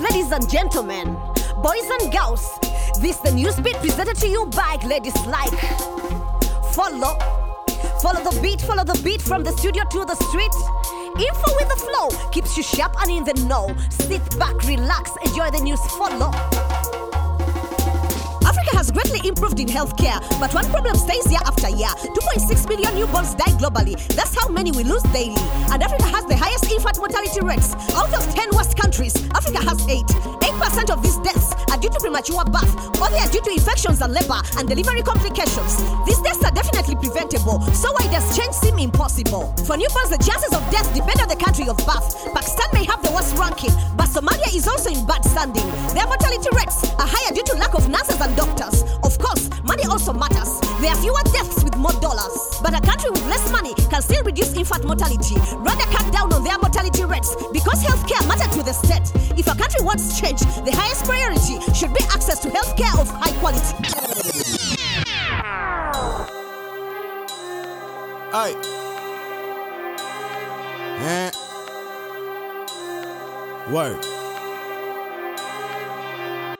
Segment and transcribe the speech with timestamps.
[0.00, 1.16] and gentlemen,
[1.62, 2.58] boys and girls,
[3.00, 5.50] this the news beat presented to you by ladies like.
[6.72, 7.18] Follow,
[8.00, 10.54] follow the beat, follow the beat from the studio to the street.
[11.16, 13.74] Info with the flow keeps you sharp and in the know.
[13.90, 15.80] Sit back, relax, enjoy the news.
[15.98, 16.77] Follow.
[18.78, 21.90] Has greatly improved in healthcare, but one problem stays year after year.
[21.98, 23.98] 2.6 million newborns die globally.
[24.14, 25.34] That's how many we lose daily.
[25.74, 27.74] And Africa has the highest infant mortality rates.
[27.98, 30.06] Out of 10 worst countries, Africa has 8.
[30.06, 32.70] 8% of these deaths are due to premature birth,
[33.02, 35.82] or they are due to infections and labor and delivery complications.
[36.06, 36.67] These deaths are definitely
[36.98, 39.54] preventable, so why does change seem impossible?
[39.64, 42.14] For newborns, the chances of death depend on the country of birth.
[42.34, 45.66] Pakistan may have the worst ranking, but Somalia is also in bad standing.
[45.94, 48.82] Their mortality rates are higher due to lack of nurses and doctors.
[49.02, 50.60] Of course, money also matters.
[50.80, 52.34] There are fewer deaths with more dollars.
[52.62, 56.44] But a country with less money can still reduce infant mortality, rather cut down on
[56.44, 59.06] their mortality rates because healthcare matters to the state.
[59.38, 63.32] If a country wants change, the highest priority should be access to healthcare of high
[63.38, 64.47] quality.
[68.30, 68.54] Hey.
[71.00, 71.30] Eh.
[73.72, 74.04] Word.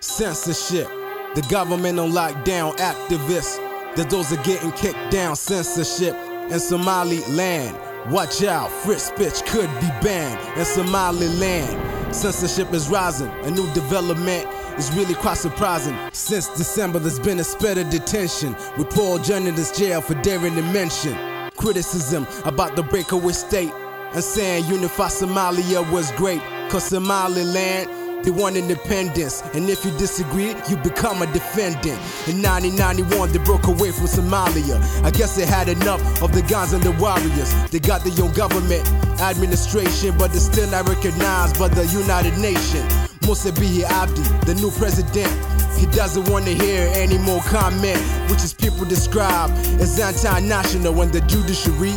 [0.00, 0.88] Censorship.
[1.34, 3.56] The government on lockdown activists.
[3.96, 5.36] That those are getting kicked down.
[5.36, 6.14] Censorship
[6.50, 7.78] in Somaliland.
[8.12, 12.14] Watch out, free bitch could be banned in Somaliland.
[12.14, 13.30] Censorship is rising.
[13.44, 14.46] A new development
[14.78, 15.96] is really quite surprising.
[16.12, 20.62] Since December, there's been a spate of detention with Paul Jennings jail for daring to
[20.62, 23.72] mention criticism about the breakaway state
[24.14, 26.40] and saying unify Somalia was great.
[26.70, 27.88] Cause Somaliland,
[28.24, 29.42] they want independence.
[29.54, 31.98] And if you disagree, you become a defendant.
[32.26, 34.80] In 1991, they broke away from Somalia.
[35.04, 37.52] I guess they had enough of the guns and the warriors.
[37.70, 38.86] They got their own government,
[39.20, 42.84] administration, but they're still not recognized by the United Nations.
[43.24, 45.30] Musa Bihi Abdi, the new president,
[45.78, 47.98] he doesn't want to hear any more comment,
[48.30, 51.92] which is people describe as anti-national when the judiciary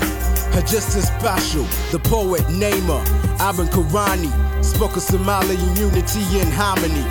[0.58, 1.64] are just as special.
[1.92, 3.04] The poet Namer,
[3.40, 4.32] Ivan Karani,
[4.64, 7.06] spoke of Somalian unity and harmony.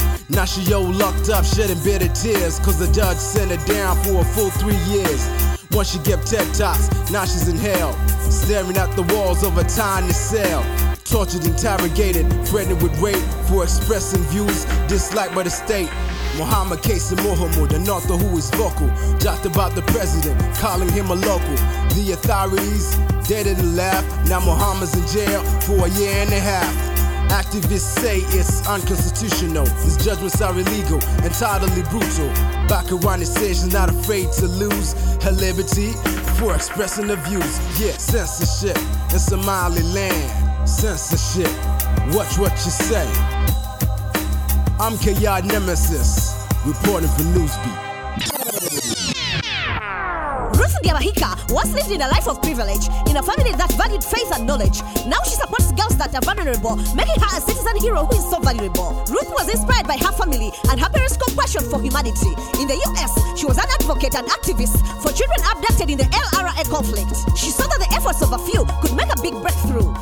[0.74, 4.50] All locked up, shedding bitter tears, cause the judge sent her down for a full
[4.50, 5.28] three years.
[5.70, 7.92] Once she gave TED Talks, now she's in hell,
[8.30, 10.62] staring at the walls of a tiny cell.
[11.08, 15.88] Tortured, interrogated, threatened with rape for expressing views disliked by the state.
[16.36, 21.14] Muhammad Kasim Muhammad, an author who is vocal, talked about the president, calling him a
[21.14, 21.56] local.
[21.94, 24.04] The authorities, they didn't laugh.
[24.28, 26.74] Now Muhammad's in jail for a year and a half.
[27.30, 29.66] Activists say it's unconstitutional.
[29.86, 32.28] His judgments are illegal and totally brutal.
[32.66, 34.92] Bakarani says she's not afraid to lose
[35.22, 35.92] her liberty
[36.38, 37.80] for expressing her views.
[37.80, 38.76] Yeah, censorship
[39.12, 40.45] in Somaliland.
[40.66, 41.46] Censorship.
[42.10, 43.06] Watch what you say.
[44.82, 46.34] I'm Kayad Nemesis,
[46.66, 47.86] reporting for NewzBeat.
[50.58, 54.26] Ruth Diabahika once lived in a life of privilege in a family that valued faith
[54.34, 54.82] and knowledge.
[55.06, 58.40] Now she supports girls that are vulnerable, making her a citizen hero who is so
[58.40, 59.04] valuable.
[59.08, 62.34] Ruth was inspired by her family and her parents' compassion for humanity.
[62.58, 66.68] In the US, she was an advocate and activist for children abducted in the LRA
[66.68, 67.14] conflict.
[67.38, 69.94] She saw that the efforts of a few could make a big breakthrough.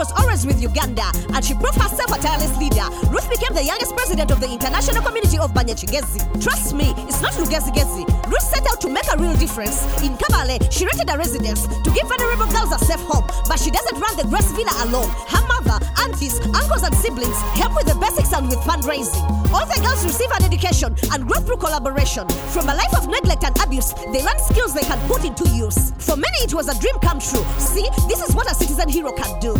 [0.00, 2.88] Was always with Uganda, and she proved herself a tireless leader.
[3.12, 6.24] Ruth became the youngest president of the international community of Banyachigezi.
[6.40, 8.08] Trust me, it's not Lugezi Gezi.
[8.24, 9.84] Ruth set out to make a real difference.
[10.00, 13.70] In Kabale, she rented a residence to give vulnerable girls a safe home, but she
[13.70, 15.10] doesn't run the Grace Villa alone.
[15.28, 19.22] Her aunties, uncles, and siblings help with the basics and with fundraising.
[19.52, 22.28] All the girls receive an education and grow through collaboration.
[22.52, 25.92] From a life of neglect and abuse, they learn skills they can put into use.
[25.98, 27.44] For many, it was a dream come true.
[27.58, 29.54] See, this is what a citizen hero can do.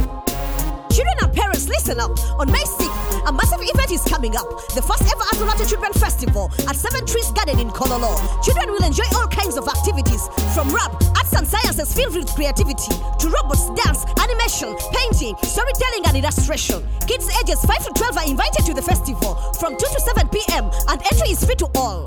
[0.90, 2.10] Children and parents, listen up.
[2.40, 4.48] On May 6th, a massive event is coming up.
[4.74, 8.18] The first ever Azulata Children Festival at Seven Trees Garden in Kololo.
[8.42, 12.90] Children will enjoy all kinds of activities from rap, arts and sciences filled with creativity,
[13.20, 14.04] to robots, dance,
[14.50, 16.82] animation, painting, storytelling, and illustration.
[17.06, 20.70] Kids ages 5 to 12 are invited to the festival from 2 to 7 p.m.,
[20.88, 22.04] and entry is free to all.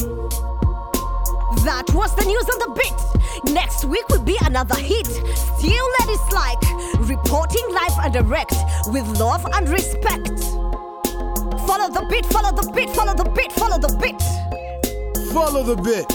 [1.64, 3.54] That was the news on the beat.
[3.54, 5.08] Next week will be another hit.
[5.08, 6.62] Still ladies like
[7.08, 8.56] reporting live and direct
[8.88, 10.40] with love and respect.
[11.66, 14.22] Follow the beat, follow the beat, follow the beat, follow the beat.
[15.32, 16.12] Follow the bit.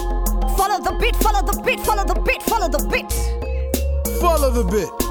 [0.56, 3.12] Follow the beat, follow the beat, follow the beat, follow the beat.
[4.20, 5.07] Follow the bit.